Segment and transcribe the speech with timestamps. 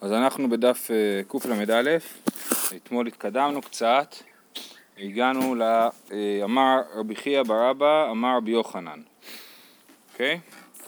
[0.00, 1.96] אז אנחנו בדף אה, קל"א,
[2.76, 4.14] אתמול התקדמנו קצת,
[4.98, 9.00] הגענו לאמר רבי חייא בר אבא, אמר רבי יוחנן,
[10.12, 10.40] אוקיי?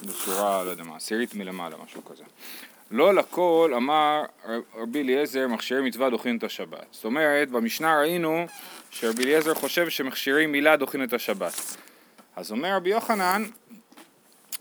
[0.02, 2.24] בשורה, לא יודע מה, עשירית מלמעלה, משהו כזה.
[2.90, 4.22] לא לכל אמר
[4.74, 6.86] רבי אליעזר מכשירי מצווה דוחין את השבת.
[6.90, 8.46] זאת אומרת, במשנה ראינו
[8.90, 11.76] שרבי אליעזר חושב שמכשירי מילה דוחין את השבת.
[12.36, 13.42] אז אומר רבי יוחנן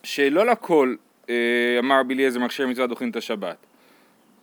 [0.03, 0.95] שלא לכל
[1.29, 1.35] אה,
[1.79, 3.70] אמר רבי אליעזר מכשירי מצווה דוחין את השבת.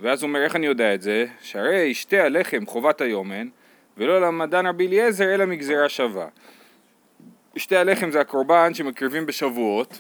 [0.01, 1.27] ואז הוא אומר, איך אני יודע את זה?
[1.43, 3.49] שהרי שתי הלחם חובת היומן,
[3.97, 6.27] ולא למדן רבי אליעזר אלא מגזירה שווה.
[7.57, 9.99] שתי הלחם זה הקורבן שמקריבים בשבועות,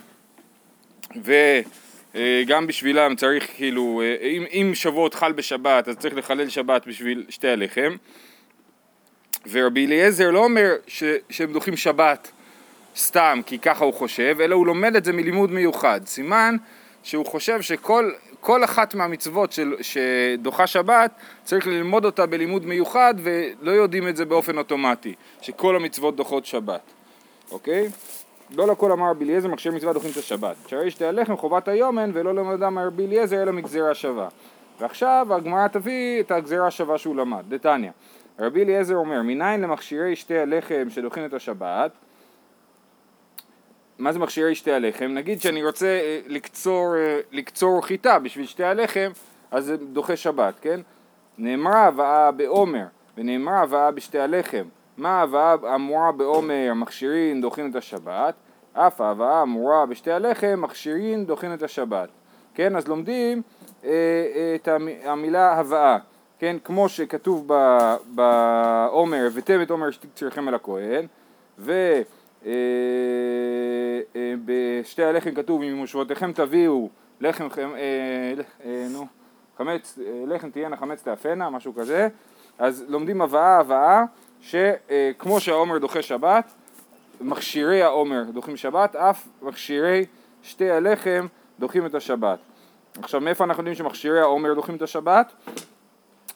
[1.16, 7.48] וגם בשבילם צריך כאילו, אם, אם שבועות חל בשבת אז צריך לחלל שבת בשביל שתי
[7.48, 7.96] הלחם,
[9.50, 12.30] ורבי אליעזר לא אומר ש, שהם דוחים שבת
[12.96, 16.00] סתם כי ככה הוא חושב, אלא הוא לומד את זה מלימוד מיוחד.
[16.06, 16.56] סימן
[17.02, 18.10] שהוא חושב שכל
[18.48, 21.10] כל אחת מהמצוות של, שדוחה שבת
[21.44, 26.80] צריך ללמוד אותה בלימוד מיוחד ולא יודעים את זה באופן אוטומטי, שכל המצוות דוחות שבת,
[27.50, 27.88] אוקיי?
[28.56, 30.56] לא לכל אמר רבי אליעזר מכשיר מצווה דוחים את השבת.
[30.66, 34.28] שהרי שתי הלחם חובת היומן ולא למדם רבי אליעזר אלא מגזירה שווה.
[34.80, 37.90] ועכשיו הגמרא תביא את הגזירה השווה שהוא למד, דתניא.
[38.38, 41.90] רבי אליעזר אומר, מניין למכשירי שתי הלחם שדוחים את השבת
[43.98, 45.04] מה זה מכשירי שתי הלחם?
[45.04, 49.10] נגיד שאני רוצה אה, לקצור, אה, לקצור חיטה בשביל שתי הלחם,
[49.50, 50.80] אז זה דוחה שבת, כן?
[51.38, 52.84] נאמרה הבאה בעומר
[53.16, 54.64] ונאמרה הבאה בשתי הלחם.
[54.96, 58.34] מה ההבאה אמורה בעומר מכשירין דוחין את השבת?
[58.72, 62.08] אף ההבאה אמורה בשתי הלחם מכשירין דוחין את השבת.
[62.54, 63.42] כן, אז לומדים
[63.84, 64.68] אה, אה, את
[65.04, 65.98] המילה הבאה,
[66.38, 67.48] כן, כמו שכתוב
[68.06, 71.06] בעומר, הבאתם את עומר שתקצירכם אל הכהן,
[71.58, 72.02] ו...
[72.46, 72.52] אה,
[74.16, 76.88] אה, בשתי הלחם כתוב אם מושבותיכם תביאו
[77.20, 79.06] לחם, אה, נו,
[79.58, 82.08] חמץ, לחם תהיינה חמץ תאפנה, משהו כזה,
[82.58, 84.04] אז לומדים הבאה הבאה
[84.40, 86.52] שכמו שהעומר דוחה שבת,
[87.20, 90.04] מכשירי העומר דוחים שבת, אף מכשירי
[90.42, 91.26] שתי הלחם
[91.58, 92.38] דוחים את השבת.
[93.02, 95.32] עכשיו מאיפה אנחנו יודעים שמכשירי העומר דוחים את השבת?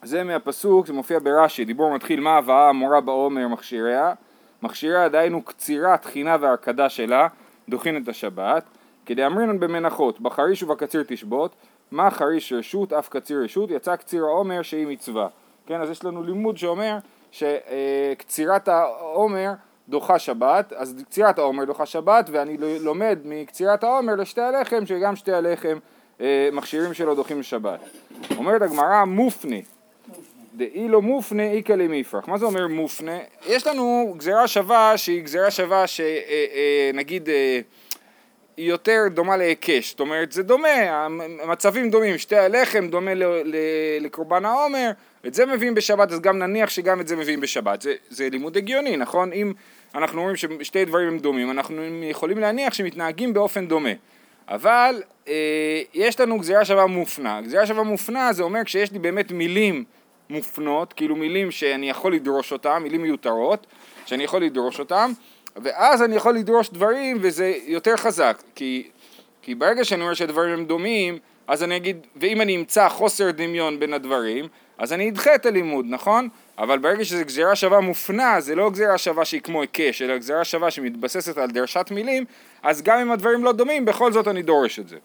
[0.03, 4.15] זה מהפסוק, זה מופיע ברש"י, דיבור מתחיל מה הבאה המורה בעומר מכשיריה
[4.63, 7.29] מכשירה דהיינו קצירה, תחינה והרקדה שלה,
[7.69, 8.65] דוחין את השבת,
[9.07, 11.55] כדי אמרינן במנחות, בחריש ובקציר תשבות,
[11.91, 15.29] מה חריש רשות, אף קציר רשות, יצא קציר העומר שהיא מצווה.
[15.67, 16.97] כן, אז יש לנו לימוד שאומר
[17.33, 19.53] שקצירת העומר
[19.89, 25.33] דוחה שבת, אז קצירת העומר דוחה שבת, ואני לומד מקצירת העומר לשתי הלחם, שגם שתי
[25.33, 25.79] הלחם
[26.21, 27.81] אה, מכשירים שלו דוחים לשבת.
[28.37, 29.57] אומרת הגמרא מופנה,
[30.55, 32.29] דאילו מופנה איכא למיפרח.
[32.29, 33.19] מה זה אומר מופנה?
[33.47, 37.61] יש לנו גזירה שווה שהיא גזירה שווה שנגיד אה, אה,
[38.57, 41.07] היא יותר דומה להיקש, זאת אומרת זה דומה,
[41.43, 43.11] המצבים דומים, שתי הלחם דומה
[44.01, 44.91] לקורבן העומר,
[45.27, 48.57] את זה מביאים בשבת אז גם נניח שגם את זה מביאים בשבת, זה, זה לימוד
[48.57, 49.33] הגיוני, נכון?
[49.33, 49.53] אם
[49.95, 53.93] אנחנו אומרים ששתי דברים הם דומים, אנחנו יכולים להניח שמתנהגים באופן דומה.
[54.49, 57.41] אבל אה, יש לנו גזירה שווה מופנה.
[57.41, 59.85] גזירה שווה מופנה זה אומר כשיש לי באמת מילים
[60.33, 63.67] מופנות, כאילו מילים שאני יכול לדרוש אותן, מילים מיותרות,
[64.07, 65.13] שאני יכול לדרוש אותן,
[65.57, 68.89] ואז אני יכול לדרוש דברים וזה יותר חזק, כי,
[69.43, 73.81] כי ברגע שאני אומר שהדברים הם דומים, אז אני אגיד, ואם אני אמצא חוסר דמיון
[73.81, 74.49] בין הדברים,
[74.79, 76.29] אז אני אדחה את הלימוד, נכון?
[76.59, 80.45] אבל ברגע שזו גזירה שווה מופנה, זה לא גזירה שווה שהיא כמו היקש, אלא גזירה
[80.45, 82.25] שווה שמתבססת על דרשת מילים,
[82.63, 84.97] אז גם אם הדברים לא דומים, בכל זאת אני דורש את זה.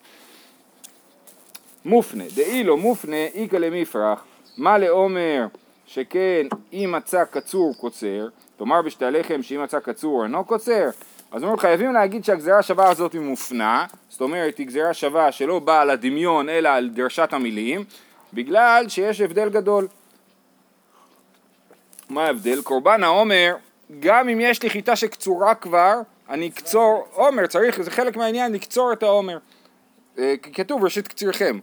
[1.85, 4.23] מופנה, דאי לא מופנה, איכא למפרח
[4.57, 5.47] מה לעומר
[5.85, 10.89] שכן אם מצא קצור קוצר, תאמר בשתי הלחם שאם מצא קצור אינו קוצר,
[11.31, 15.59] אז אומרים חייבים להגיד שהגזירה השווה הזאת היא מופנה, זאת אומרת היא גזירה שווה שלא
[15.59, 17.83] באה על הדמיון אלא על דרשת המילים,
[18.33, 19.87] בגלל שיש הבדל גדול.
[22.09, 22.61] מה ההבדל?
[22.61, 23.55] קורבן העומר,
[23.99, 25.93] גם אם יש לי חיטה שקצורה כבר,
[26.29, 29.37] אני אקצור עומר, צריך, זה חלק מהעניין לקצור את העומר.
[30.17, 31.59] אה, כתוב ראשית קצירכם.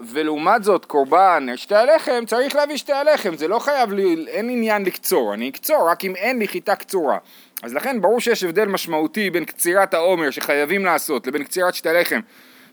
[0.00, 4.84] ולעומת זאת קורבן שתי הלחם צריך להביא שתי הלחם זה לא חייב לי, אין עניין
[4.84, 7.18] לקצור אני אקצור רק אם אין לי חיטה קצורה.
[7.62, 12.20] אז לכן ברור שיש הבדל משמעותי בין קצירת העומר שחייבים לעשות לבין קצירת שתי הלחם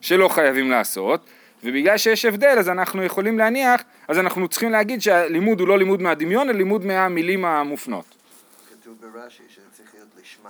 [0.02, 1.26] שלא חייבים לעשות
[1.64, 6.02] ובגלל שיש הבדל אז אנחנו יכולים להניח אז אנחנו צריכים להגיד שהלימוד הוא לא לימוד
[6.02, 8.06] מהדמיון אלא לימוד מהמילים המופנות.
[8.82, 10.50] כתוב ברש"י שזה צריך להיות לשמה.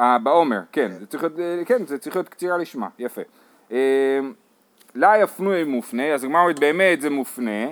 [0.00, 3.22] אה, בעומר, כן, זה צריך להיות, אה, כן, זה צריך להיות קצירה לשמה, יפה.
[4.96, 7.66] אה, לאי אפנוי מופנה, אז הגמרא אומרת באמת זה מופנה,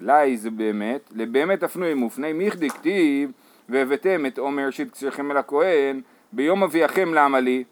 [0.00, 3.30] לאי זה באמת, לבאמת אפנוי מופנה, מיכדי כתיב
[3.68, 6.00] והבאתם את עומר ראשית קצירכם אל הכהן
[6.32, 7.64] ביום אביאכם למה לי?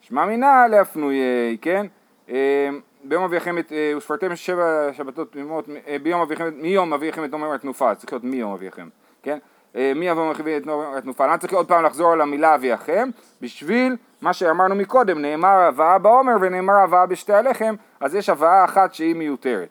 [0.00, 1.16] שמע מינה לאפנוי,
[1.60, 1.86] כן?
[2.28, 2.34] אמ,
[3.04, 7.54] ביום אביכם את, אה, וספרתם שבע שבתות תמימות, אה, ביום אביכם, מיום אביכם את עומר
[7.54, 8.88] התנופה, צריך להיות מיום אביכם,
[9.22, 9.38] כן?
[9.76, 13.08] אה, מי אביכם את עומר התנופה, למה צריך עוד פעם לחזור על המילה אביכם?
[13.40, 18.94] בשביל מה שאמרנו מקודם, נאמר הבאה בעומר ונאמר הבאה בשתי הלחם, אז יש הבאה אחת
[18.94, 19.68] שהיא מיותרת.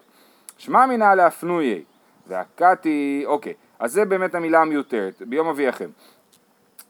[0.58, 1.84] שמע מינא להפנויי,
[2.28, 5.90] והקתי, אוקיי, אז זה באמת המילה המיותרת, ביום אביכם.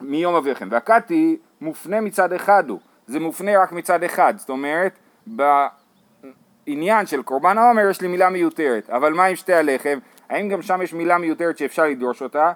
[0.00, 0.68] מיום אביכם.
[0.70, 7.58] והקתי מופנה מצד אחד הוא, זה מופנה רק מצד אחד, זאת אומרת, בעניין של קורבן
[7.58, 9.98] העומר יש לי מילה מיותרת, אבל מה עם שתי הלחם?
[10.28, 12.52] האם גם שם יש מילה מיותרת שאפשר לדרוש אותה?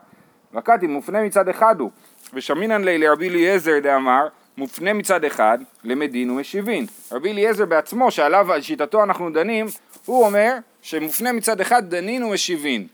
[0.54, 1.90] והקתי מופנה מצד אחד הוא,
[2.34, 6.86] ושמינן לי לרבי אליעזר דאמר, מופנה מצד אחד למדין ומשיבין.
[7.12, 9.66] רבי אליעזר בעצמו, שעליו, על שיטתו אנחנו דנים,
[10.04, 10.52] הוא אומר
[10.82, 12.86] שמופנה מצד אחד דנין ומשיבין.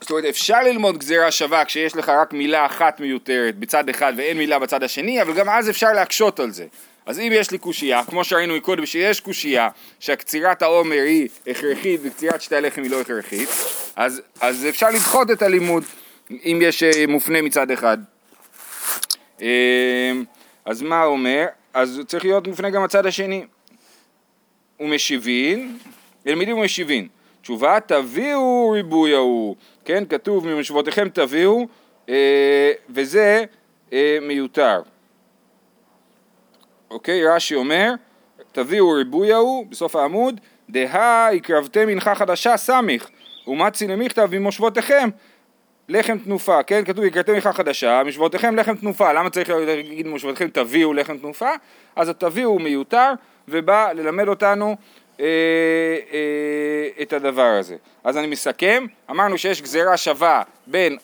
[0.00, 4.38] זאת אומרת אפשר ללמוד גזירה שווה כשיש לך רק מילה אחת מיותרת בצד אחד ואין
[4.38, 6.66] מילה בצד השני, אבל גם אז אפשר להקשות על זה.
[7.06, 9.68] אז אם יש לי קושייה, כמו שראינו מקודם שיש קושייה
[10.00, 13.48] שהקצירת העומר היא הכרחית וקצירת שתי הלחם היא לא הכרחית,
[13.96, 15.84] אז, אז אפשר לדחות את הלימוד
[16.30, 17.98] אם יש אה, מופנה מצד אחד.
[19.42, 20.12] אה,
[20.64, 21.46] אז מה אומר?
[21.74, 23.44] אז צריך להיות מופנה גם הצד השני.
[24.80, 25.78] ומשיבין,
[26.26, 27.08] אלמידים ומשיבין.
[27.42, 31.66] תשובה תביאו ריבוי ההוא, כן, כתוב ממשבותיכם תביאו,
[32.08, 33.44] אה, וזה
[34.22, 34.82] מיותר.
[36.90, 37.92] אוקיי, רש"י אומר,
[38.52, 40.40] תביאו ריבוי ההוא, בסוף העמוד,
[40.70, 43.10] דהה הקרבתם מנחה חדשה סמיך,
[43.46, 45.08] ומצי למכתב ממושבותיכם
[45.88, 50.92] לחם תנופה, כן, כתוב הקרבתם מנחה חדשה, משבותיכם לחם תנופה, למה צריך להגיד מושבותיכם תביאו
[50.92, 51.50] לחם תנופה?
[51.96, 53.12] אז התביאו מיותר,
[53.48, 54.76] ובא ללמד אותנו
[55.20, 55.26] אה,
[56.12, 57.76] אה, את הדבר הזה.
[58.04, 60.96] אז אני מסכם, אמרנו שיש גזירה שווה בין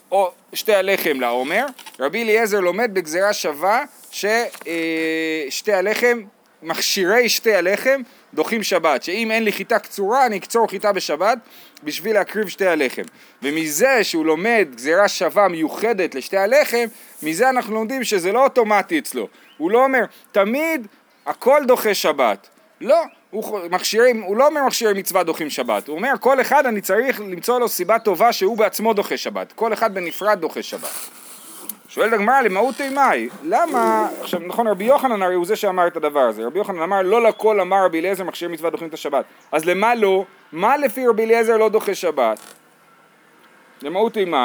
[0.53, 1.67] שתי הלחם לעומר,
[2.01, 6.21] רבי אליעזר לומד בגזירה שווה ששתי אה, הלחם,
[6.63, 8.03] מכשירי שתי הלחם
[8.35, 11.39] דוחים שבת, שאם אין לי חיטה קצורה אני אקצור חיטה בשבת
[11.83, 13.03] בשביל להקריב שתי הלחם.
[13.43, 16.85] ומזה שהוא לומד גזירה שווה מיוחדת לשתי הלחם,
[17.23, 19.29] מזה אנחנו לומדים שזה לא אוטומטי אצלו.
[19.59, 20.87] הוא לא אומר, תמיד
[21.27, 22.49] הכל דוחה שבת.
[22.81, 26.81] לא, הוא, מכשירים, הוא לא אומר מכשירי מצווה דוחים שבת, הוא אומר כל אחד אני
[26.81, 30.89] צריך למצוא לו סיבה טובה שהוא בעצמו דוחה שבת, כל אחד בנפרד דוחה שבת.
[31.89, 36.21] שואלת הגמרא למהות אימי, למה, עכשיו נכון רבי יוחנן הרי הוא זה שאמר את הדבר
[36.21, 39.65] הזה, רבי יוחנן אמר לא לכל אמר רבי אליעזר מכשירי מצווה דוחים את השבת, אז
[39.65, 42.39] למה לא, מה לפי רבי אליעזר לא דוחה שבת?
[43.83, 44.37] למהות אימי,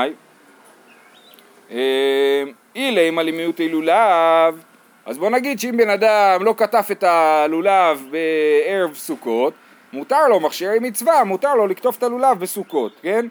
[1.71, 2.43] אה,
[2.75, 4.63] אילי למיעוט לולב
[5.05, 9.53] אז בוא נגיד שאם בן אדם לא כתף את הלולב בערב סוכות,
[9.93, 13.25] מותר לו מכשירי מצווה, מותר לו לקטוף את הלולב בסוכות, כן?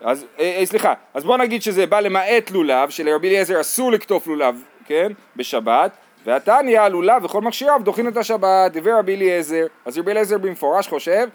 [0.00, 4.26] אז אה, אה, סליחה, אז בוא נגיד שזה בא למעט לולב, שלרבי אליעזר אסור לקטוף
[4.26, 5.12] לולב, כן?
[5.36, 5.96] בשבת,
[6.26, 11.28] והתניא לולב וכל מכשיריו דוחין את השבת, דבר רבי אליעזר, אז רבי אליעזר במפורש חושב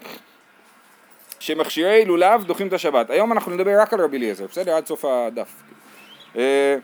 [1.40, 3.10] שמכשירי לולב דוחים את השבת.
[3.10, 4.76] היום אנחנו נדבר רק על רבי אליעזר, בסדר?
[4.76, 5.62] עד סוף הדף.
[6.36, 6.76] אה,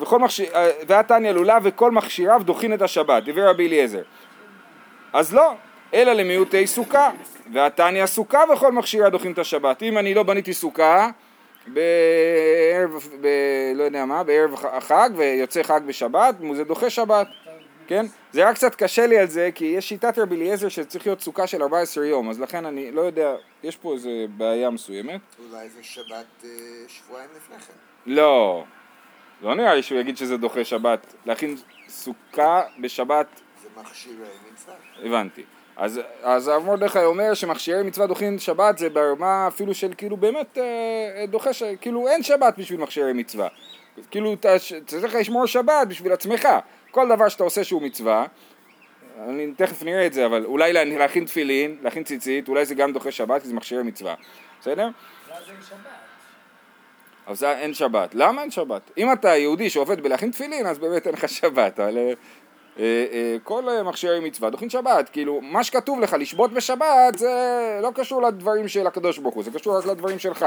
[0.00, 4.02] וכל מכשיר, אה, והתניא לולב וכל מכשיריו דוחין את השבת, דבר רבי אליעזר.
[5.12, 5.54] אז לא,
[5.94, 7.10] אלא למיעוטי סוכה,
[7.52, 9.82] והתניא סוכה וכל מכשיריה דוחין את השבת.
[9.82, 11.10] אם אני לא בניתי סוכה
[11.66, 13.26] בערב, ב,
[13.74, 17.26] לא יודע מה, בערב החג ויוצא חג בשבת, זה דוחה שבת,
[17.86, 18.06] כן?
[18.32, 21.46] זה רק קצת קשה לי על זה, כי יש שיטת רבי אליעזר שצריך להיות סוכה
[21.46, 25.20] של 14 יום, אז לכן אני לא יודע, יש פה איזה בעיה מסוימת.
[25.38, 26.48] אולי זה שבת אה,
[26.88, 27.72] שבועיים לפני כן.
[28.06, 28.64] לא.
[29.42, 31.14] לא נראה לי שהוא יגיד שזה דוחה שבת.
[31.26, 31.56] להכין
[31.88, 33.26] סוכה בשבת...
[33.62, 34.14] זה מכשירי
[34.52, 34.74] מצווה.
[35.04, 35.42] הבנתי.
[35.76, 40.58] אז, אז הרב מרדכי אומר שמכשירי מצווה דוחים שבת זה ברמה אפילו של כאילו באמת
[40.58, 41.62] אה, דוחה, ש...
[41.80, 43.48] כאילו אין שבת בשביל מכשירי מצווה.
[44.10, 44.48] כאילו אתה
[44.86, 46.48] צריך לשמור שבת בשביל עצמך.
[46.90, 48.26] כל דבר שאתה עושה שהוא מצווה,
[49.28, 53.10] אני תכף נראה את זה, אבל אולי להכין תפילין, להכין ציצית, אולי זה גם דוחה
[53.10, 54.14] שבת כי זה מכשירי מצווה.
[54.60, 54.88] בסדר?
[55.28, 56.09] ואז אין שבת.
[57.26, 58.14] אז אין שבת.
[58.14, 58.90] למה אין שבת?
[58.98, 62.12] אם אתה יהודי שעובד בלהכין תפילין, אז באמת אין לך שבת, אבל אה,
[62.78, 65.08] אה, אה, כל מכשירי מצווה דוחין שבת.
[65.08, 67.30] כאילו, מה שכתוב לך לשבות בשבת זה
[67.82, 70.46] לא קשור לדברים של הקדוש ברוך הוא, זה קשור רק לדברים שלך.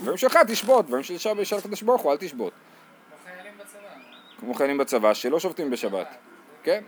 [0.00, 2.52] דברים שלך תשבות, דברים של, של הקדוש ברוך הוא אל תשבות.
[4.40, 5.14] כמו חיילים בצבא.
[5.14, 6.06] שלא שובתים בשבת.
[6.62, 6.82] כן?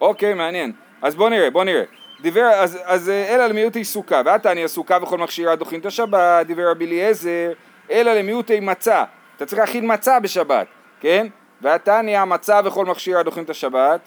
[0.00, 0.72] אוקיי, מעניין.
[1.02, 1.82] אז בוא נראה, בוא נראה.
[2.20, 6.86] דיבר, אז, אז אלא למיעוטי סוכה, ועתני סוכה וכל מכשירה דוחין את השבת, דיבר רבי
[6.86, 7.52] אליעזר
[7.90, 9.04] אלא למיעוטי מצה,
[9.36, 10.66] אתה צריך להכין מצה בשבת,
[11.00, 11.26] כן?
[11.60, 14.00] והתניא מצה וכל מכשיר הדוחים את השבת,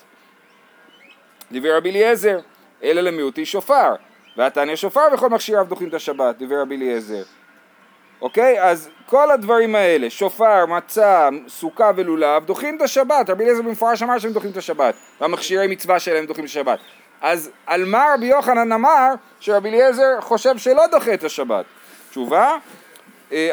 [1.52, 2.40] דיבר רבי אליעזר,
[2.84, 3.96] אלא למיעוטי שופר,
[4.38, 7.24] והתניא שופר וכל מכשיריו דוחים את השבת, דיבר רבי אליעזר.
[8.22, 8.64] אוקיי?
[8.64, 13.30] אז כל הדברים האלה, שופר, מצה, סוכה ולולב, דוחים את השבת.
[13.30, 16.80] רבי אליעזר במפורש אמר שהם דוחים את השבת, והמכשירי מצווה שלהם דוחים את השבת.
[17.22, 21.66] אז על מה רבי יוחנן אמר שרבי אליעזר חושב שלא דוחה את השבת?
[22.10, 22.58] תשובה,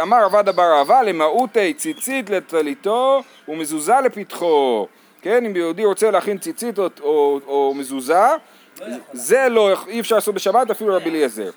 [0.03, 4.87] אמר עבד אבר אהבה למהותי ציצית לטליתו ומזוזה לפתחו.
[5.23, 8.27] כן, אם יהודי רוצה להכין ציצית או, או, או מזוזה,
[9.13, 11.51] זה לא, אי אפשר לעשות בשבת אפילו רבי אליעזר.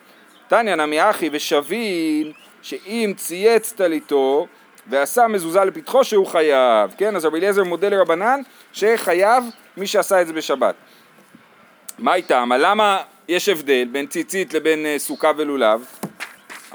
[0.48, 4.48] תניא נמי אחי ושבין שאם צייץ טליתו
[4.88, 7.16] ועשה מזוזה לפתחו שהוא חייב, כן?
[7.16, 8.42] אז רבי אליעזר מודה לרבנן
[8.74, 9.44] שחייב
[9.78, 10.76] מי שעשה את זה בשבת.
[12.00, 12.50] מה איתם?
[12.60, 15.86] למה יש הבדל בין ציצית לבין אה, סוכה ולולב?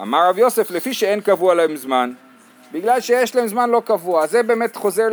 [0.03, 2.13] אמר רב יוסף לפי שאין קבוע להם זמן.
[2.73, 4.27] בגלל שיש להם זמן לא קבוע.
[4.27, 5.09] זה באמת חוזר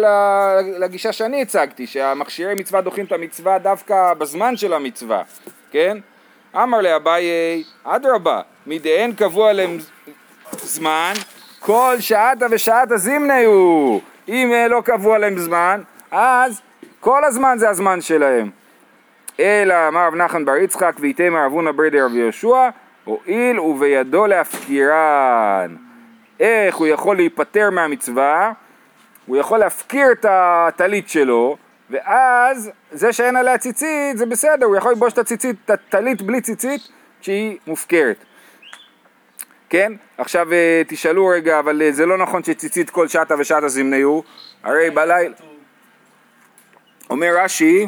[0.80, 5.24] לגישה שאני הצגתי שהמכשירי מצווה דוחים את המצווה דווקא בזמן של המצווה
[5.74, 5.98] כן?
[6.56, 7.24] אמר לאביי
[7.84, 9.78] אדרבה מדאין קבוע להם
[10.52, 11.14] זמן
[11.60, 14.02] כל שעתה ושעתה זימני הוא.
[14.28, 16.62] אם אה, לא קבוע להם זמן אז
[17.00, 18.50] כל הזמן זה הזמן שלהם.
[19.40, 22.70] אלא אמר רב נחמן בר יצחק ויתמר אבונה ברדי רבי יהושע
[23.04, 25.76] הואיל ובידו להפקירן.
[26.40, 28.52] איך הוא יכול להיפטר מהמצווה?
[29.26, 31.58] הוא יכול להפקיר את הטלית שלו,
[31.90, 36.42] ואז זה שאין עליה ציצית זה בסדר, הוא יכול ללבוש את הציצית, את הטלית בלי
[36.42, 36.82] ציצית
[37.22, 38.26] שהיא מופקרת.
[39.70, 39.94] כן?
[40.18, 44.24] עכשיו אה, תשאלו רגע, אבל אה, זה לא נכון שציצית כל שעתה ושעתה זמניהו,
[44.64, 45.36] הרי בלילה...
[47.10, 47.88] אומר רש"י,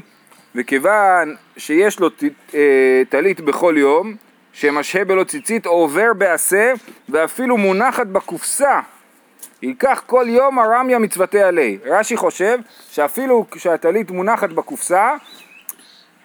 [0.56, 2.10] וכיוון שיש לו
[2.54, 4.16] אה, טלית בכל יום,
[4.56, 6.74] שמשהה בלא ציצית עובר בעשה
[7.10, 8.80] ואפילו מונחת בקופסה
[9.62, 11.78] ייקח כל יום הרמיה מצוותי עלי.
[11.86, 12.60] רש"י חושב
[12.90, 15.16] שאפילו כשהטלית מונחת בקופסה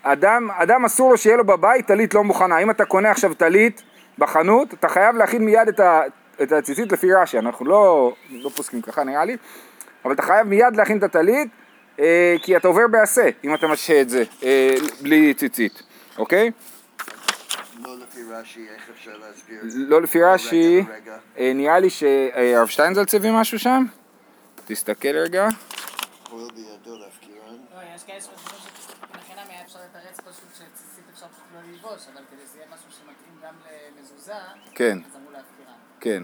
[0.02, 2.58] אדם, אדם אסור לו שיהיה לו בבית טלית לא מוכנה.
[2.58, 3.82] אם אתה קונה עכשיו טלית
[4.18, 6.02] בחנות אתה חייב להכין מיד את, ה,
[6.42, 9.36] את הציצית לפי רש"י, אנחנו לא, לא פוסקים ככה נראה לי
[10.04, 11.48] אבל אתה חייב מיד להכין את הטלית
[12.00, 15.82] אה, כי אתה עובר בעשה אם אתה משהה את זה אה, בלי ציצית,
[16.18, 16.50] אוקיי?
[17.84, 19.60] לא לפי רש"י, איך אפשר להסביר?
[19.74, 20.84] לא לפי רש"י.
[21.38, 23.84] אה, נראה לי שהרב שטיינזלץ הביא משהו שם?
[24.66, 25.48] תסתכל רגע.
[26.32, 26.38] לא,
[26.86, 27.06] לא
[34.74, 34.98] כן.
[36.00, 36.22] כן,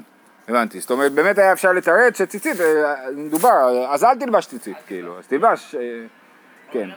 [0.49, 0.81] הבנתי.
[0.81, 5.27] זאת אומרת, באמת היה אפשר לתרץ שציצית, אה, מדובר, אז אל תלבש ציצית, כאילו, אז
[5.27, 5.81] תלבש, אה,
[6.71, 6.95] כן, לא...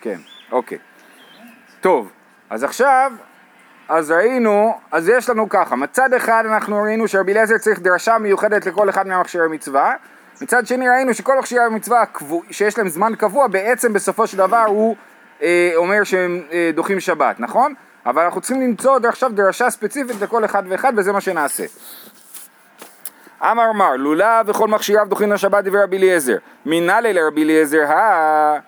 [0.00, 0.20] כן,
[0.52, 0.78] אוקיי.
[1.80, 2.12] טוב,
[2.50, 3.12] אז עכשיו,
[3.88, 8.66] אז ראינו, אז יש לנו ככה, מצד אחד אנחנו ראינו שרבי אליעזר צריך דרשה מיוחדת
[8.66, 9.94] לכל אחד מהמכשירי מצווה,
[10.40, 12.04] מצד שני ראינו שכל מכשירי המצווה
[12.50, 14.96] שיש להם זמן קבוע, בעצם בסופו של דבר הוא
[15.42, 17.74] אה, אומר שהם אה, דוחים שבת, נכון?
[18.06, 21.64] אבל אנחנו צריכים למצוא עכשיו דרשה ספציפית לכל אחד ואחד וזה מה שנעשה.
[23.42, 26.36] אמר מר, לולב וכל מכשיריו דוחים לשבת דברי רבי אליעזר.
[26.66, 28.58] מנהלי לרבי אליעזר, הא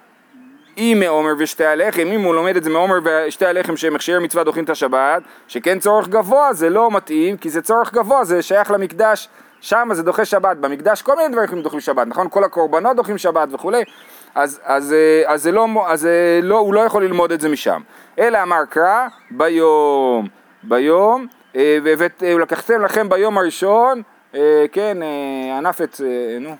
[0.80, 4.44] אם מעומר ושתי הלחם, אם הוא לומד את זה מעומר ושתי הלחם שהם מכשירי מצווה
[4.44, 8.70] דוחים את השבת, שכן צורך גבוה זה לא מתאים, כי זה צורך גבוה, זה שייך
[8.70, 9.28] למקדש,
[9.60, 12.28] שם זה דוחה שבת, במקדש כל מיני דברים דוחים שבת, נכון?
[12.30, 13.82] כל הקורבנות דוחים שבת וכולי,
[14.34, 16.10] אז, אז, אה, אז, זה לא, אז אה,
[16.42, 17.80] לא, הוא לא יכול ללמוד את זה משם.
[18.18, 20.26] אלא אמר קרא ביום,
[20.62, 24.02] ביום, אה, והבאת- אה, לקחתם לכם ביום הראשון,
[24.72, 24.98] כן,
[25.58, 25.86] ענף אה,
[26.40, 26.56] נו,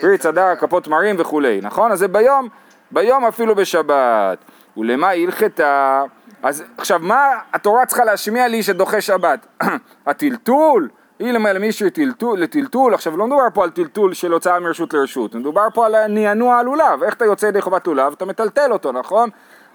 [0.00, 1.92] פרי צדר, כפות מרים וכולי, נכון?
[1.92, 2.48] אז זה ביום,
[2.90, 4.38] ביום אפילו בשבת.
[4.76, 6.02] ולמה הלכתה?
[6.42, 9.46] אז עכשיו, מה התורה צריכה להשמיע לי שדוחה שבת?
[10.06, 10.88] הטלטול?
[11.20, 15.66] אילמה למישהו טלטול, לטלטול, עכשיו לא מדובר פה על טלטול של הוצאה מרשות לרשות, מדובר
[15.74, 18.12] פה על נענוע על לולב, איך אתה יוצא ידי חובת לולב?
[18.12, 19.30] אתה מטלטל אותו, נכון?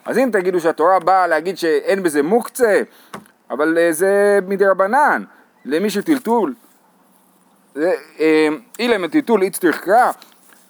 [0.05, 2.81] אז אם תגידו שהתורה באה להגיד שאין בזה מוקצה,
[3.49, 5.23] אבל אה, זה מדי רבנן,
[5.65, 6.53] למישהו טלטול,
[7.77, 8.47] אה,
[8.79, 10.11] אילם טלטול איצטריך קרא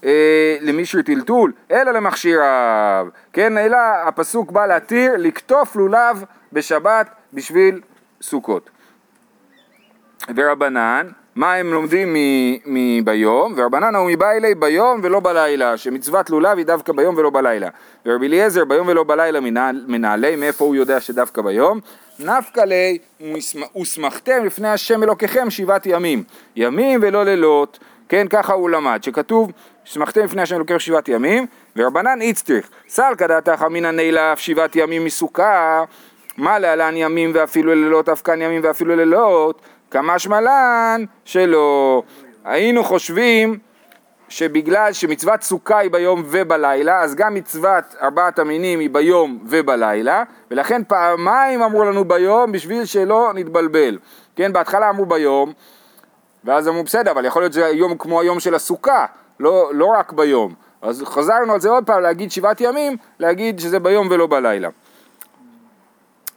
[0.06, 7.82] אה, למישהו טלטול, אלא למכשיריו, כן, אלא הפסוק בא להתיר לקטוף לולב בשבת בשביל
[8.22, 8.70] סוכות.
[10.36, 13.54] ורבנן, מה הם לומדים מ- מ- ביום?
[13.58, 17.68] ורבנן הוא מבא אלי ביום ולא בלילה, שמצוות לולב היא דווקא ביום ולא בלילה.
[18.06, 21.80] ורבי אליעזר ביום ולא בלילה מנעל- מנעלי, מאיפה הוא יודע שדווקא ביום?
[22.22, 22.98] נפקא לי
[23.82, 26.24] ושמחתם לפני השם אלוקיכם שבעת ימים.
[26.56, 29.52] ימים ולא לילות, כן, ככה הוא למד, שכתוב
[29.84, 35.84] שמחתם לפני השם אלוקיכם שבעת ימים, ורבנן איצטריך, סלקא דעתך מן הנעילה שבעת ימים מסוכה,
[36.38, 39.62] מה להלן ימים ואפילו לילות, אף כאן ימים ואפילו לילות,
[39.92, 42.04] כמשמע לן שלא.
[42.46, 43.60] היינו חושבים
[44.32, 50.82] שבגלל שמצוות סוכה היא ביום ובלילה, אז גם מצוות ארבעת המינים היא ביום ובלילה, ולכן
[50.88, 53.98] פעמיים אמרו לנו ביום בשביל שלא נתבלבל.
[54.36, 55.54] כן, בהתחלה אמרו ביום,
[56.44, 59.06] ואז אמרו בסדר, אבל יכול להיות שזה יום כמו היום של הסוכה,
[59.40, 60.54] לא, לא רק ביום.
[60.82, 64.70] אז חזרנו על זה עוד פעם, להגיד שבעת ימים, להגיד שזה ביום ולא בלילה.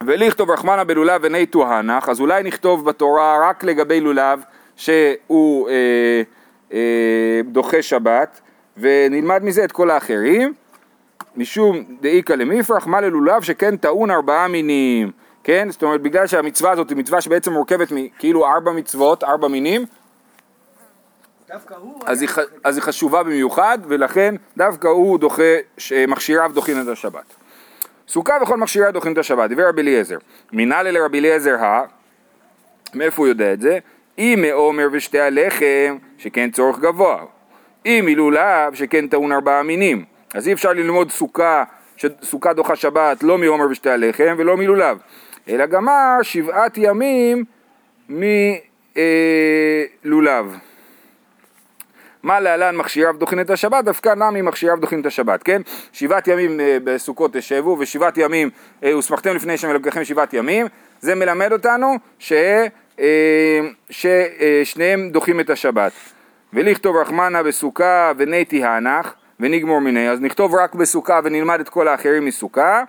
[0.05, 4.43] ולכתוב רחמנה בלולב וני תוהנך, אז אולי נכתוב בתורה רק לגבי לולב
[4.75, 6.21] שהוא אה,
[7.45, 8.41] דוחה שבת,
[8.77, 10.53] ונלמד מזה את כל האחרים.
[11.37, 15.11] משום דאיכא למיפרח, מה ללולב שכן טעון ארבעה מינים,
[15.43, 15.67] כן?
[15.71, 19.85] זאת אומרת, בגלל שהמצווה הזאת היא מצווה שבעצם מורכבת מכאילו ארבע מצוות, ארבע מינים.
[22.05, 22.29] אז היא,
[22.63, 25.43] אז היא חשובה במיוחד, ולכן דווקא הוא דוחה,
[26.07, 27.35] מכשיריו דוחים את השבת.
[28.07, 30.17] סוכה וכל מכשיריה דוחים את השבת, דיבר רבי אליעזר.
[30.51, 31.83] מנהלי לרבי אליעזר ה...
[32.93, 33.79] מאיפה הוא יודע את זה?
[34.17, 37.23] אם מעומר ושתי הלחם, שכן צורך גבוה.
[37.85, 40.05] אם מלולב, שכן טעון ארבעה מינים.
[40.33, 41.63] אז אי אפשר ללמוד סוכה,
[41.97, 44.97] שסוכה דוחה שבת, לא מעומר ושתי הלחם ולא מלולב.
[45.49, 47.43] אלא גמר שבעת ימים
[50.05, 50.57] מלולב.
[52.23, 55.61] מה להלן מכשיריו דוחין את השבת, דווקא נמי מכשיריו דוחין את השבת, כן?
[55.93, 58.49] שבעת ימים אה, בסוכות תשבו ושבעת ימים
[58.83, 60.67] אה, הוסמכתם לפני שם אלוקיכם שבעת ימים,
[61.01, 62.65] זה מלמד אותנו ש, אה,
[63.89, 65.91] ששניהם דוחים את השבת.
[66.53, 72.25] ולכתוב רחמנה בסוכה וניתי הנח ונגמור מיני, אז נכתוב רק בסוכה ונלמד את כל האחרים
[72.25, 72.83] מסוכה,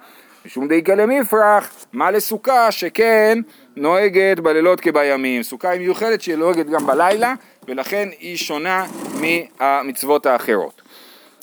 [0.46, 3.38] משום דאיקא למפרח, מה לסוכה שכן
[3.76, 5.42] נוהגת בלילות כבימים.
[5.42, 7.34] סוכה היא מיוחדת שהיא נוהגת גם בלילה,
[7.68, 8.84] ולכן היא שונה
[9.20, 10.82] מהמצוות האחרות.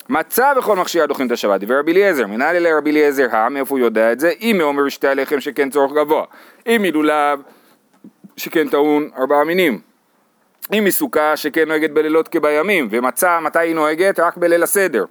[0.09, 3.79] מצה בכל מכשיר דוחים את השבת, דיבר רבי אליעזר, מנהל אלי רבי אליעזר, מאיפה הוא
[3.79, 4.31] יודע את זה?
[4.41, 6.23] אם מעומר שתי הלחם שכן צורך גבוה,
[6.67, 7.39] אם מלולב
[8.37, 9.79] שכן טעון ארבעה מינים,
[10.77, 14.19] אם מסוכה שכן נוהגת בלילות כבימים, ומצה מתי היא נוהגת?
[14.19, 15.05] רק בליל הסדר.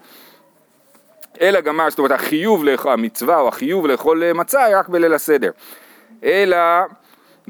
[1.41, 5.50] אלא גמר, זאת אומרת החיוב, המצווה או החיוב לאכול אה, מצה היא רק בליל הסדר.
[6.25, 6.57] אלא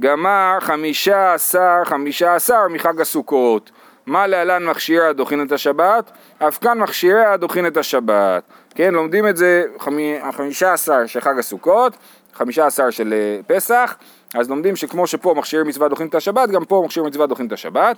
[0.00, 3.70] גמר חמישה עשר, חמישה עשר מחג הסוכות.
[4.06, 6.10] מה להלן מכשיריה הדוחין את השבת?
[6.38, 8.42] אף כאן מכשיריה הדוחין את השבת.
[8.74, 11.96] כן, לומדים את זה חמי- החמישה עשר של חג הסוכות,
[12.34, 13.96] חמישה עשר של אה, פסח,
[14.34, 17.52] אז לומדים שכמו שפה מכשירי מצווה דוחין את השבת, גם פה מכשיר מצווה דוחין את
[17.52, 17.96] השבת.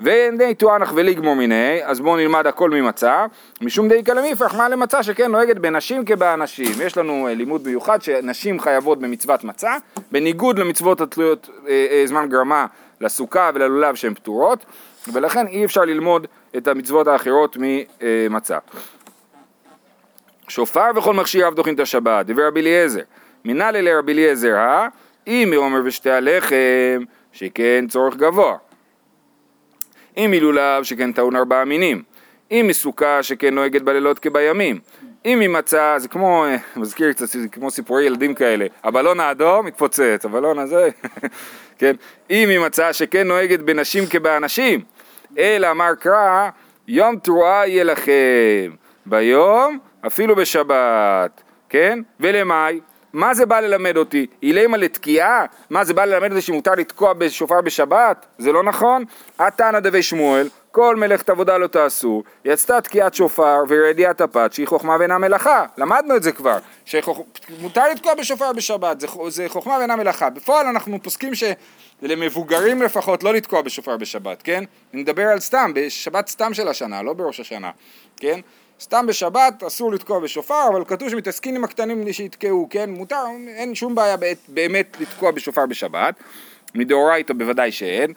[0.00, 3.26] ואין תואנך ולגמור מיני, אז בואו נלמד הכל ממצה.
[3.60, 6.72] משום דאיקא למיפרח, מה למצה שכן נוהגת בנשים כבאנשים.
[6.82, 9.76] יש לנו אה, לימוד מיוחד שנשים חייבות במצוות מצה,
[10.12, 12.66] בניגוד למצוות התלויות אה, אה, זמן גרמה
[13.00, 14.64] לסוכה וללולב שהן פטורות,
[15.12, 16.26] ולכן אי אפשר ללמוד
[16.56, 18.58] את המצוות האחרות ממצה.
[20.48, 23.02] שופר וכל מכשיריו דוחים את השבת, דבר רבי אליעזר.
[23.44, 24.88] מנהלי לרבי אליעזר, אה?
[25.26, 28.56] אם מעומר ושתי הלחם, שכן צורך גבוה.
[30.16, 32.02] אם מלולב שכן טעון ארבעה מינים,
[32.50, 34.80] אם מסוכה שכן נוהגת בלילות כבימים,
[35.24, 40.24] אם ממצה, זה כמו, אה, מזכיר קצת, זה כמו סיפורי ילדים כאלה, הבלון האדום מתפוצץ,
[40.24, 40.88] הבלון הזה,
[41.78, 41.96] כן,
[42.30, 44.80] אם ממצה שכן נוהגת בנשים כבאנשים,
[45.38, 46.48] אלא אמר קרא,
[46.88, 48.70] יום תרועה יהיה לכם,
[49.06, 52.80] ביום אפילו בשבת, כן, ולמאי?
[53.14, 54.26] מה זה בא ללמד אותי?
[54.42, 55.44] אילמה לתקיעה?
[55.70, 58.26] מה זה בא ללמד אותי שמותר לתקוע בשופר בשבת?
[58.38, 59.04] זה לא נכון?
[59.38, 64.96] התנא דבי שמואל, כל מלאכת עבודה לא תעשו, יצתה תקיעת שופר ורדיעת הפת שהיא חוכמה
[64.98, 65.64] ואינה מלאכה.
[65.78, 70.30] למדנו את זה כבר, שמותר לתקוע בשופר בשבת, זה, זה חוכמה ואינה מלאכה.
[70.30, 74.64] בפועל אנחנו פוסקים שלמבוגרים לפחות לא לתקוע בשופר בשבת, כן?
[74.94, 77.70] אני מדבר על סתם, בשבת סתם של השנה, לא בראש השנה,
[78.16, 78.40] כן?
[78.80, 82.90] סתם בשבת אסור לתקוע בשופר, אבל כתוב שמתעסקים עם הקטנים שיתקעו, כן?
[82.90, 86.14] מותר, אין שום בעיה בעת- באמת לתקוע בשופר בשבת,
[86.74, 88.12] מדאורייתא בוודאי שאין.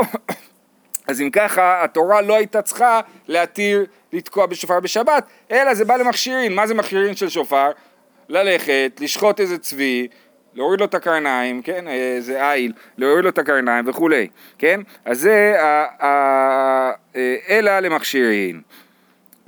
[1.08, 6.54] אז אם ככה, התורה לא הייתה צריכה להתיר לתקוע בשופר בשבת, אלא זה בא למכשירין.
[6.54, 7.70] מה זה מכשירין של שופר?
[8.28, 10.08] ללכת, לשחוט איזה צבי,
[10.54, 14.80] להוריד לו את הקרניים, כן, איזה איל, להוריד לו את הקרניים וכולי, כן?
[15.04, 15.54] אז זה
[16.00, 16.90] אה,
[17.48, 18.60] אלא למכשירין.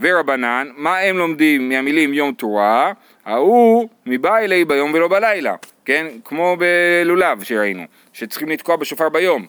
[0.02, 2.92] ורבנן, מה הם לומדים מהמילים יום תורה?
[3.24, 6.06] ההוא מבא אלי ביום ולא בלילה, כן?
[6.24, 9.46] כמו בלולב שראינו, שצריכים לתקוע בשופר ביום.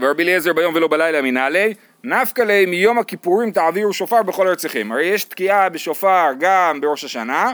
[0.00, 4.92] ורבי אליעזר ביום ולא בלילה מנהלי, נפקא ליה מיום הכיפורים תעבירו שופר בכל ארציכם.
[4.92, 7.52] הרי יש תקיעה בשופר גם בראש השנה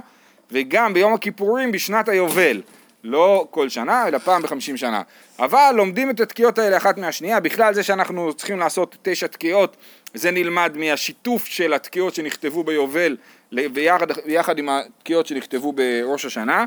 [0.51, 2.63] וגם ביום הכיפורים בשנת היובל.
[3.05, 5.03] לא כל שנה, אלא פעם בחמישים שנה.
[5.39, 9.77] אבל לומדים את התקיעות האלה אחת מהשנייה, בכלל זה שאנחנו צריכים לעשות תשע תקיעות,
[10.15, 13.17] זה נלמד מהשיתוף של התקיעות שנכתבו ביובל
[13.53, 16.65] ביחד, ביחד עם התקיעות שנכתבו בראש השנה.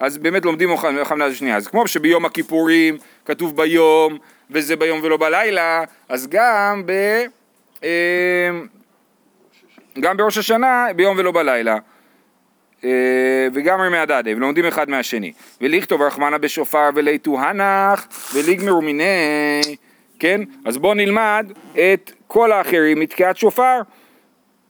[0.00, 1.34] אז באמת לומדים מהשנייה.
[1.34, 1.56] שנייה.
[1.56, 4.18] אז כמו שביום הכיפורים כתוב ביום,
[4.50, 6.92] וזה ביום ולא בלילה, אז גם ב...
[7.84, 8.50] אה,
[10.00, 11.78] גם בראש השנה ביום ולא בלילה.
[12.84, 15.32] אה, וגם רמי הדדה, ולומדים אחד מהשני.
[15.60, 19.60] ולכתוב רחמנה בשופר וליתו הנח ולגמרו מיני,
[20.18, 20.40] כן?
[20.64, 23.80] אז בואו נלמד את כל האחרים מתקיעת שופר.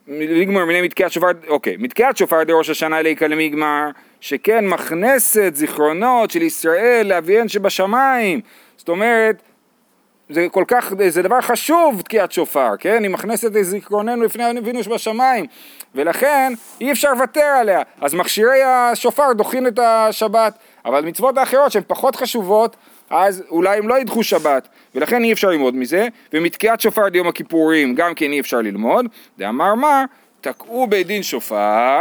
[0.09, 6.43] לגמור מיני מתקיעת שופר, אוקיי, מתקיעת שופר דראש השנה ליקה למגמר, שכן מכנסת זיכרונות של
[6.43, 8.41] ישראל לאביהן שבשמיים.
[8.77, 9.43] זאת אומרת,
[10.29, 13.03] זה כל כך, זה דבר חשוב תקיעת שופר, כן?
[13.03, 15.47] היא מכנסת את זיכרוננו לפני אבינו שבשמיים,
[15.95, 17.83] ולכן אי אפשר לוותר עליה.
[18.01, 22.77] אז מכשירי השופר דוחים את השבת, אבל מצוות האחרות שהן פחות חשובות,
[23.11, 27.29] אז אולי הם לא ידחו שבת, ולכן אי אפשר ללמוד מזה, ומתקיעת שופר עד יום
[27.29, 29.07] הכיפורים גם כן אי אפשר ללמוד,
[29.39, 30.05] דאמר מה,
[30.41, 32.01] תקעו בית דין שופר,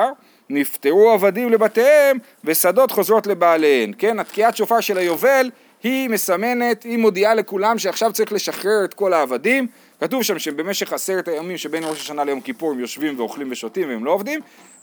[0.49, 4.19] נפטרו עבדים לבתיהם, ושדות חוזרות לבעליהן, כן?
[4.19, 5.49] התקיעת שופר של היובל
[5.83, 9.67] היא מסמנת, היא מודיעה לכולם שעכשיו צריך לשחרר את כל העבדים,
[9.99, 14.05] כתוב שם שבמשך עשרת הימים שבין ראש השנה ליום כיפור הם יושבים ואוכלים ושותים והם
[14.05, 14.39] לא עובדים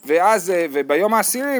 [0.06, 1.58] ואז, אה, וביום העשירי,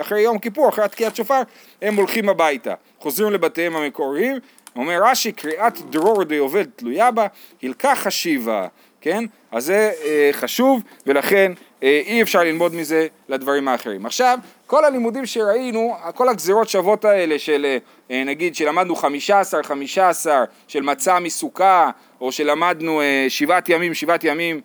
[0.00, 1.40] אחרי יום כיפור, אחרי התקיעת שופר,
[1.82, 4.36] הם הולכים הביתה, חוזרים לבתיהם המקוריים,
[4.76, 7.26] אומר רש"י, קריאת דרור דיובל תלויה בה,
[7.62, 8.66] הלקח חשיבה,
[9.00, 9.24] כן?
[9.52, 14.06] אז זה אה, חשוב ולכן אה, אי אפשר ללמוד מזה לדברים האחרים.
[14.06, 17.76] עכשיו, כל הלימודים שראינו, כל הגזירות שוות האלה של
[18.10, 23.94] אה, נגיד שלמדנו חמישה עשר, חמישה עשר, של מצה מסוכה, או שלמדנו אה, שבעת ימים,
[23.94, 24.60] שבעת ימים,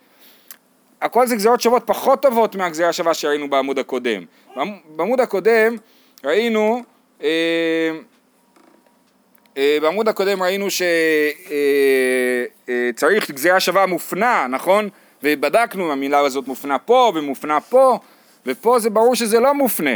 [1.02, 4.24] הכל זה גזירות שוות פחות טובות מהגזירה השווה שראינו בעמוד הקודם.
[4.96, 5.76] בעמוד הקודם
[6.24, 6.84] ראינו,
[7.24, 7.30] אה,
[9.58, 10.68] אה, בעמוד הקודם ראינו
[12.94, 14.90] שצריך אה, גזירה שווה מופנה, נכון?
[15.24, 18.00] ובדקנו אם המילה הזאת מופנה פה ומופנה פה,
[18.46, 19.96] ופה זה ברור שזה לא מופנה.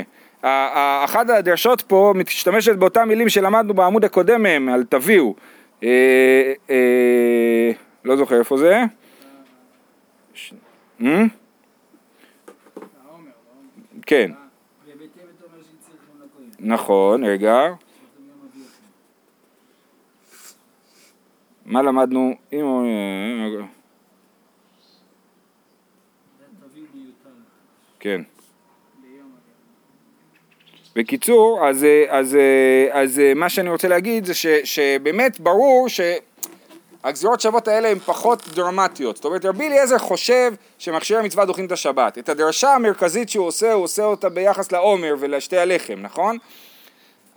[1.04, 5.36] אחת הדרשות פה משתמשת באותן מילים שלמדנו בעמוד הקודם מהם, על תביאו.
[5.86, 7.72] אה, אה,
[8.04, 8.82] לא זוכר איפה זה.
[11.02, 11.24] אה?
[14.02, 14.32] כן.
[16.60, 17.68] נכון, רגע.
[21.66, 22.36] מה למדנו?
[22.54, 22.66] אם...
[28.00, 28.22] כן.
[30.96, 35.88] בקיצור, אז, אה, אז, אה, אז אה, מה שאני רוצה להגיד זה ש, שבאמת ברור
[35.90, 39.16] שהגזירות שוות האלה הן פחות דרמטיות.
[39.16, 42.18] זאת אומרת, רבי אליעזר חושב שמכשירי המצווה דוחים את השבת.
[42.18, 46.38] את הדרשה המרכזית שהוא עושה, הוא עושה אותה ביחס לעומר ולשתי הלחם, נכון?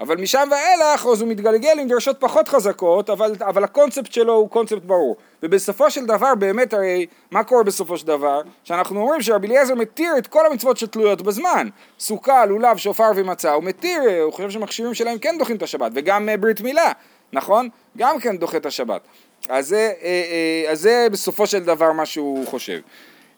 [0.00, 4.50] אבל משם ואילך, אז הוא מתגלגל עם דרשות פחות חזקות, אבל, אבל הקונספט שלו הוא
[4.50, 5.16] קונספט ברור.
[5.42, 8.40] ובסופו של דבר, באמת הרי, מה קורה בסופו של דבר?
[8.64, 11.68] שאנחנו אומרים שרבי אליעזר מתיר את כל המצוות שתלויות בזמן.
[11.98, 16.28] סוכה, לולב, שופר ומצה, הוא מתיר, הוא חושב שמכשירים שלהם כן דוחים את השבת, וגם
[16.28, 16.92] אה, ברית מילה,
[17.32, 17.68] נכון?
[17.96, 19.00] גם כן דוחה את השבת.
[19.48, 20.22] אז זה, אה,
[20.64, 22.80] אה, אז זה בסופו של דבר מה שהוא חושב.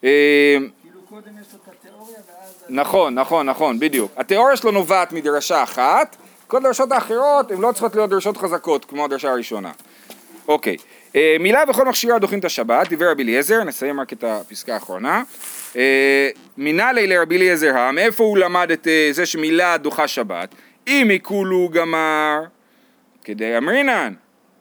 [0.00, 0.10] כאילו
[1.08, 2.64] קודם יש לו את התיאוריה ואז...
[2.68, 4.12] נכון, נכון, נכון, בדיוק.
[4.16, 6.16] התיאוריה שלו נובעת מדרשה אחת,
[6.50, 9.70] כל הדרשות האחרות הן לא צריכות להיות דרשות חזקות כמו הדרשה הראשונה.
[10.48, 10.76] אוקיי,
[11.16, 15.22] אה, מילה וכל מכשירה דוחים את השבת, דיבר רבי אליעזר, נסיים רק את הפסקה האחרונה.
[15.76, 20.54] אה, מינה לי לרבי אליעזר, אה, מאיפה הוא למד את אה, זה שמילה דוחה שבת?
[20.86, 22.40] אם עיקולו גמר,
[23.24, 24.12] כדי אמרינן.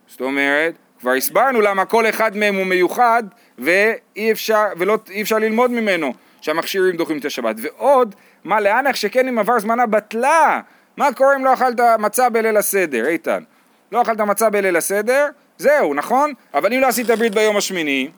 [0.08, 3.24] זאת אומרת, כבר הסברנו למה כל אחד מהם הוא מיוחד
[3.58, 7.56] ואי אפשר, ולא, אפשר ללמוד ממנו שהמכשירים דוחים את השבת.
[7.62, 10.62] ועוד, מה לאנך שכן אם עבר זמנה בטלה,
[11.00, 13.44] מה קורה אם לא אכלת מצה בליל הסדר, איתן?
[13.92, 16.34] לא אכלת מצה בליל הסדר, זהו, נכון?
[16.54, 18.10] אבל אם לא עשית ברית ביום השמיני,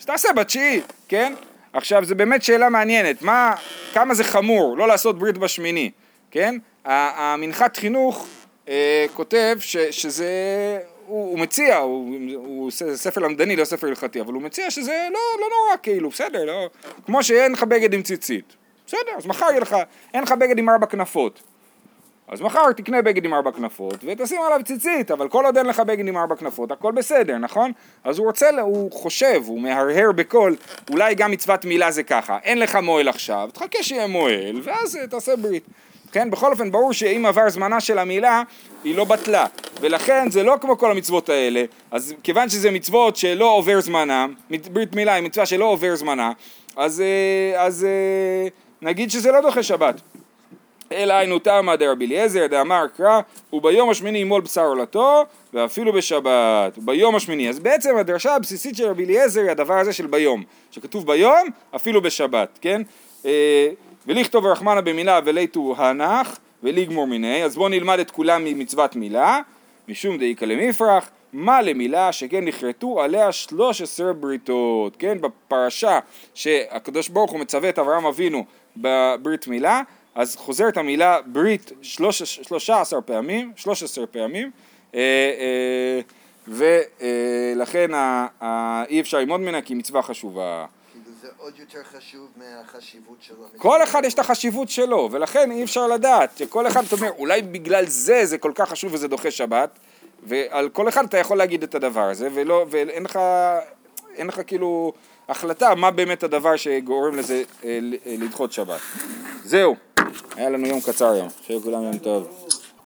[0.00, 1.32] אז תעשה בתשיעי, כן?
[1.72, 3.54] עכשיו, זו באמת שאלה מעניינת, מה,
[3.92, 5.90] כמה זה חמור לא לעשות ברית בשמיני,
[6.30, 6.54] כן?
[6.84, 8.26] המנחת חינוך
[8.68, 10.28] אה, כותב ש, שזה,
[11.06, 15.20] הוא, הוא מציע, הוא, הוא ספר למדני, לא ספר הלכתי, אבל הוא מציע שזה לא,
[15.40, 16.70] לא נורא כאילו, בסדר, לא,
[17.06, 19.76] כמו שאין לך בגד עם ציצית, בסדר, אז מחר יהיה לך,
[20.14, 21.42] אין לך בגד עם ארבע כנפות,
[22.30, 25.80] אז מחר תקנה בגד עם ארבע כנפות ותשים עליו ציצית, אבל כל עוד אין לך
[25.80, 27.72] בגד עם ארבע כנפות, הכל בסדר, נכון?
[28.04, 30.56] אז הוא רוצה, הוא חושב, הוא מהרהר בקול,
[30.90, 35.06] אולי גם מצוות מילה זה ככה, אין לך מועל עכשיו, תחכה שיהיה מועל, ואז אה,
[35.06, 35.62] תעשה ברית.
[36.12, 38.42] כן, בכל אופן ברור שאם עבר זמנה של המילה,
[38.84, 39.46] היא לא בטלה,
[39.80, 44.34] ולכן זה לא כמו כל המצוות האלה, אז כיוון שזה מצוות שלא עובר זמנם,
[44.72, 46.32] ברית מילה היא מצווה שלא עובר זמנה,
[46.76, 48.48] אז, אה, אז אה,
[48.82, 50.00] נגיד שזה לא דוחה שבת.
[50.92, 53.20] אלא היינו תמא דרבי אליעזר דאמר קרא
[53.52, 55.24] וביום השמיני ימול בשר עולתו
[55.54, 56.78] ואפילו בשבת.
[56.78, 57.48] ביום השמיני.
[57.48, 62.02] אז בעצם הדרשה הבסיסית של רבי אליעזר היא הדבר הזה של ביום שכתוב ביום אפילו
[62.02, 62.82] בשבת כן?
[63.24, 63.68] אה,
[64.06, 69.40] ולכתוב רחמנה במילה וליתו הנח ולגמור מיני אז בואו נלמד את כולם ממצוות מילה
[69.88, 75.18] משום דאיכא למפרח מה למילה שכן נכרתו עליה 13 בריתות כן?
[75.20, 75.98] בפרשה
[76.34, 78.44] שהקדוש ברוך הוא מצווה את אברהם אבינו
[78.76, 79.82] בברית מילה
[80.14, 84.50] אז חוזרת המילה ברית שלוש, שלושה עשר פעמים, שלוש עשר פעמים,
[84.94, 86.00] אה, אה,
[86.48, 87.90] ולכן
[88.88, 90.66] אי אפשר ללמוד ממנה כי היא מצווה חשובה.
[91.20, 93.60] זה עוד יותר חשוב מהחשיבות של המצווה.
[93.60, 97.42] כל אחד יש את החשיבות שלו, ולכן אי אפשר לדעת, שכל אחד, אתה אומר, אולי
[97.42, 99.78] בגלל זה זה כל כך חשוב וזה דוחה שבת,
[100.22, 103.18] ועל כל אחד אתה יכול להגיד את הדבר הזה, ולא, ואין לך,
[104.14, 104.92] אין לך כאילו
[105.28, 108.80] החלטה מה באמת הדבר שגורם לזה אה, אה, לדחות שבת.
[109.44, 109.76] זהו,
[110.36, 112.28] היה לנו יום קצר היום, שיהיה לכולם יום טוב.